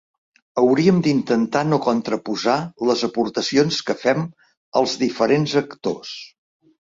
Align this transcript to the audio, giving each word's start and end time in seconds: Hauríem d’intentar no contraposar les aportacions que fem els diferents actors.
Hauríem 0.59 1.01
d’intentar 1.07 1.61
no 1.73 1.77
contraposar 1.87 2.55
les 2.91 3.03
aportacions 3.09 3.79
que 3.89 3.97
fem 4.05 4.25
els 4.81 4.95
diferents 5.05 5.55
actors. 5.65 6.15